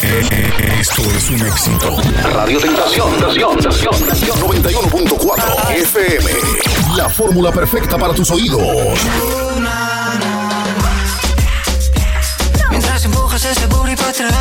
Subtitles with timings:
[0.00, 1.96] Esto es un éxito.
[2.32, 6.30] Radio Tentación, Tentación, Tentación, 91.4 FM.
[6.96, 8.62] La fórmula perfecta para tus oídos.
[12.70, 14.32] Mientras empujas ese booty para atrás.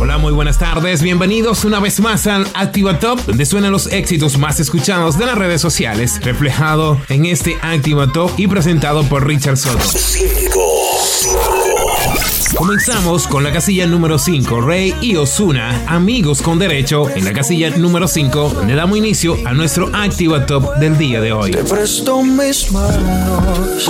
[0.00, 1.02] Hola, muy buenas tardes.
[1.02, 5.38] Bienvenidos una vez más al Activa Top, donde suenan los éxitos más escuchados de las
[5.38, 9.84] redes sociales, reflejado en este Activa Top y presentado por Richard Soto.
[12.58, 17.70] Comenzamos con la casilla número 5, Rey y Osuna, amigos con derecho, en la casilla
[17.70, 21.52] número 5, donde damos inicio a nuestro Activa Top del día de hoy.
[21.52, 23.88] Te presto mis manos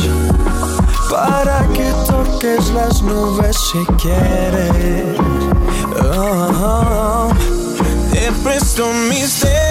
[1.11, 5.17] para que toques las nubes si quieres.
[6.03, 7.33] Oh,
[8.13, 9.68] te presto mis dedos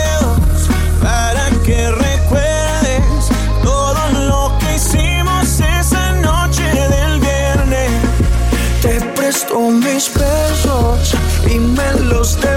[9.97, 11.15] mis besos
[11.49, 12.56] y me los devuelves.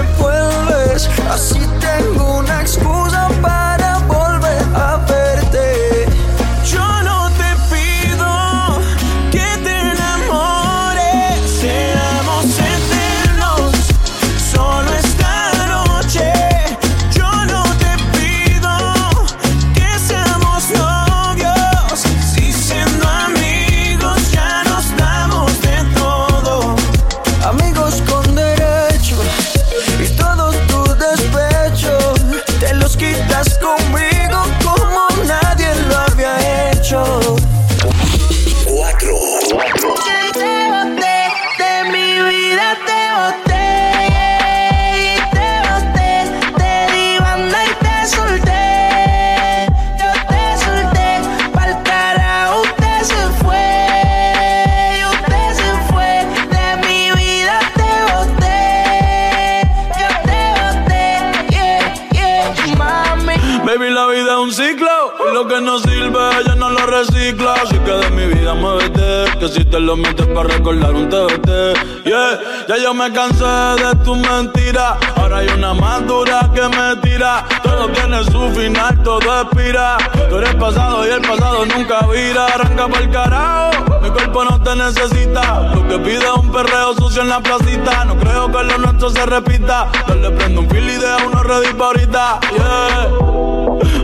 [64.41, 65.13] Un ciclo.
[65.29, 67.53] Y lo que no sirve, ya no lo recicla.
[67.53, 69.37] Así que de mi vida muévete.
[69.39, 72.05] Que si te lo metes para recordar un TBT.
[72.05, 74.97] Yeah, ya yo me cansé de tu mentira.
[75.15, 77.45] Ahora hay una más dura que me tira.
[77.63, 79.97] Todo tiene su final, todo expira.
[80.29, 82.45] Tú eres pasado y el pasado nunca vira.
[82.47, 83.99] Arranca para el carajo.
[84.01, 85.73] Mi cuerpo no te necesita.
[85.75, 88.05] Lo que pide es un perreo sucio en la placita.
[88.05, 89.87] No creo que lo nuestro se repita.
[90.07, 92.39] Yo le prendo un fil y deja uno ready pa' ahorita.
[92.55, 93.50] Yeah.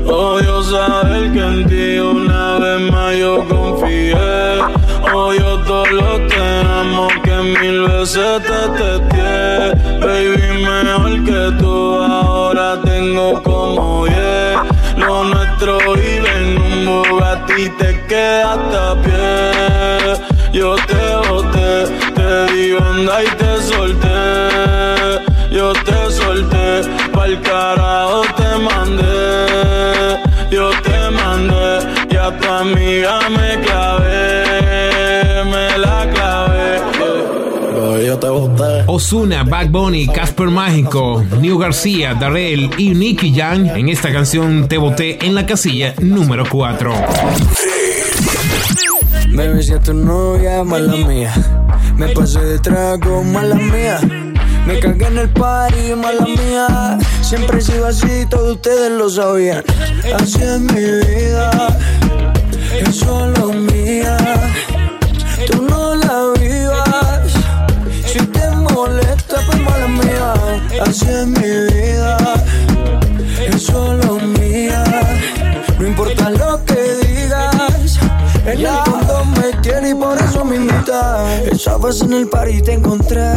[0.06, 4.62] Odio saber que en ti una vez más yo confié.
[5.14, 6.42] Odio todo lo que
[6.80, 9.28] amo que mil veces te testé.
[10.00, 14.58] Baby, mejor que tú ahora tengo como diez.
[14.98, 20.28] Lo nuestro vive en un Bugatti te quedaste a pie.
[20.54, 21.86] Yo te boté,
[22.16, 24.18] te di onda y te solté.
[25.52, 26.82] Yo te solté,
[27.14, 29.07] pa'l carajo te mandé.
[32.74, 34.44] Amiga me clavé,
[35.46, 38.06] me la clavé.
[38.06, 38.84] Yo te boté.
[38.88, 44.78] Osuna, Bad Bunny, Casper Mágico, New García, Darrell y Nicky Jam en esta canción Te
[44.78, 46.94] Boté en la casilla número 4.
[49.30, 51.34] Me besé a tu novia, mala mía.
[51.98, 54.00] Me pasé de trago, mala mía.
[54.66, 56.98] Me cagué en el party, mala mía.
[57.22, 59.64] Siempre he sido así, todos ustedes lo sabían.
[60.20, 61.78] Así es mi vida,
[81.52, 83.30] Estabas en el par y te encontré.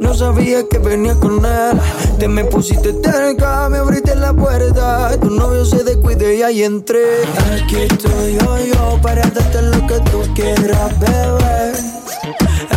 [0.00, 1.80] No sabía que venía con él.
[2.18, 5.16] Te me pusiste cerca, me abriste la puerta.
[5.20, 7.22] Tu novio se descuide y ahí entré.
[7.54, 11.72] Aquí estoy yo, yo, para darte lo que tú quieras, bebé.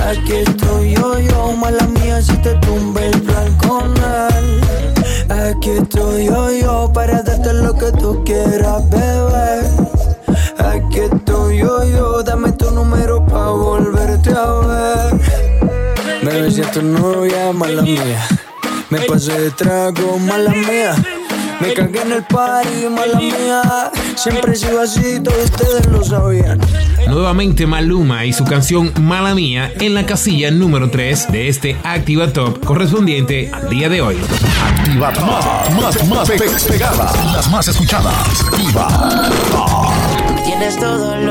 [0.09, 4.61] Aquí estoy yo, yo, mala mía, si te tumbe el plan con él.
[5.29, 9.10] Aquí estoy yo, yo, para darte lo que tú quieras, bebé.
[16.73, 18.27] Tu novia, mala mía.
[18.89, 20.95] Me pasé de trago, mala mía.
[21.59, 23.91] Me cagué en el party, mala mía.
[24.15, 26.59] Siempre he sido así, todos ustedes lo sabían.
[27.07, 32.31] Nuevamente Maluma y su canción Mala Mía en la casilla número 3 de este Activa
[32.31, 34.17] Top correspondiente al día de hoy.
[34.65, 37.11] Activa más, más, más pe- pegada.
[37.33, 38.13] Las más escuchadas.
[38.47, 39.29] Activa.
[40.45, 41.30] Tienes todo lo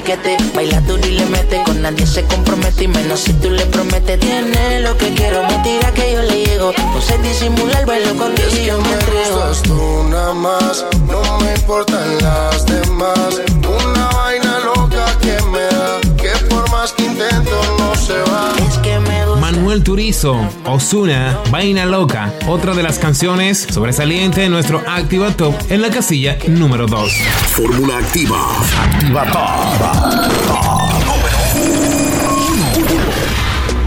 [0.00, 1.62] Piquete, baila duro y le mete.
[1.64, 4.18] Con nadie se compromete y menos si tú le prometes.
[4.20, 6.72] Tiene lo que quiero, me tira que yo le llego.
[6.72, 12.66] No sé disimular, bailo y que yo me tú nada más, no me importan las
[12.66, 13.40] demás.
[13.84, 15.69] Una vaina loca que me
[19.90, 25.90] Turizo, Osuna, Vaina Loca, otra de las canciones sobresaliente de nuestro Activa Top en la
[25.90, 27.12] casilla número 2.
[27.48, 28.38] Fórmula activa.
[28.84, 29.42] Activa Top.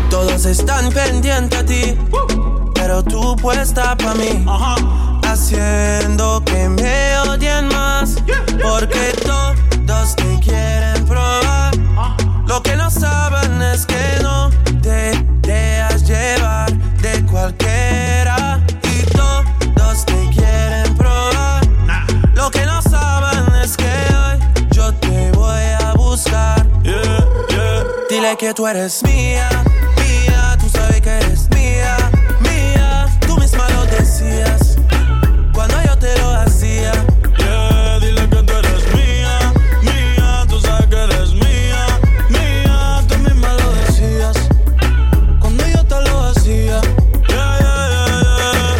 [0.09, 1.95] Todos están pendientes a ti,
[2.73, 4.43] pero tú puesta pa' mí.
[5.25, 8.17] Haciendo que me odien más,
[8.61, 9.42] porque todos
[28.39, 29.47] Que tú eres mía,
[29.95, 31.95] mía, tú sabes que eres mía,
[32.41, 33.07] mía.
[33.25, 34.75] Tú misma lo decías
[35.53, 36.91] cuando yo te lo hacía.
[37.37, 39.53] Yeah, dile que tú eres mía,
[39.83, 41.85] mía, tú sabes que eres mía,
[42.27, 44.35] mía, tú misma lo decías
[45.39, 46.81] cuando yo te lo hacía.
[47.29, 48.75] Yeah, yeah, yeah.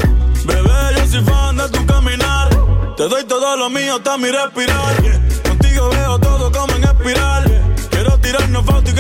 [0.46, 2.50] Bebé, yo soy fan de tu caminar,
[2.98, 4.96] te doy todo lo mío hasta mi respirar.
[5.48, 7.62] Contigo veo todo como en espiral,
[7.92, 8.66] quiero tirarnos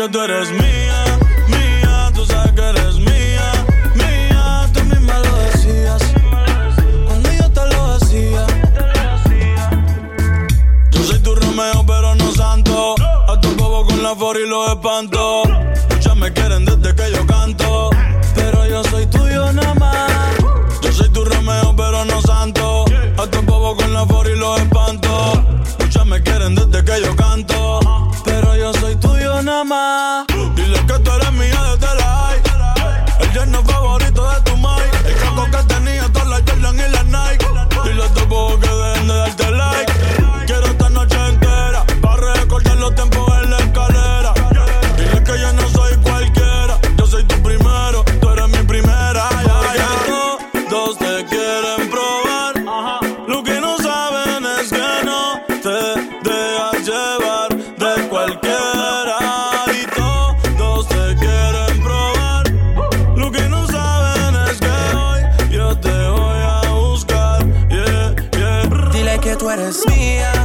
[0.00, 1.18] que tú eres mía,
[1.48, 2.10] mía.
[2.14, 3.52] Tú sabes que eres mía,
[3.94, 4.66] mía.
[4.72, 6.02] Tú misma lo decías.
[7.06, 8.46] Cuando yo te lo hacía.
[10.90, 12.94] Yo soy tu Romeo, pero no santo.
[13.28, 15.19] A tu bobo con la for y los espanto.
[69.52, 70.39] Eres mía,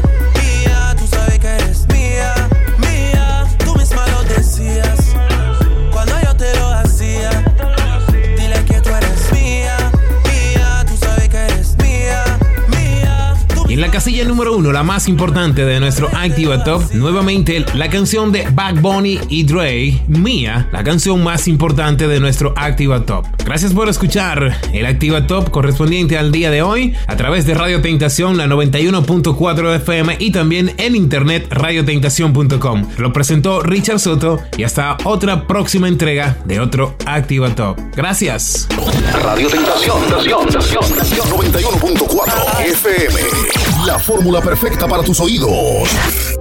[13.96, 18.82] casilla número 1, la más importante de nuestro Activa Top, nuevamente la canción de Bad
[18.82, 23.26] Bunny y Dre, Mía, la canción más importante de nuestro Activa Top.
[23.46, 27.82] Gracias por escuchar el Activa Top correspondiente al día de hoy a través de Radio
[27.82, 32.90] Tentación, la 91.4 FM y también en internet radiotentación.com.
[32.98, 37.80] Lo presentó Richard Soto y hasta otra próxima entrega de otro Activa Top.
[37.96, 38.68] Gracias.
[39.24, 39.48] Radio.
[39.48, 40.04] Tentación.
[41.30, 43.20] 91.4 FM.
[43.86, 46.35] La fórmula perfecta para tus oídos.